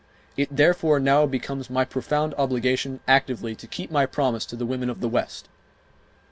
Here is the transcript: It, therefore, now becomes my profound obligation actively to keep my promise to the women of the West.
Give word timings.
It, 0.35 0.47
therefore, 0.49 0.99
now 0.99 1.27
becomes 1.27 1.69
my 1.69 1.85
profound 1.85 2.33
obligation 2.33 3.01
actively 3.07 3.53
to 3.53 3.67
keep 3.67 3.91
my 3.91 4.07
promise 4.07 4.47
to 4.47 4.55
the 4.55 4.65
women 4.65 4.89
of 4.89 4.99
the 4.99 5.07
West. 5.07 5.47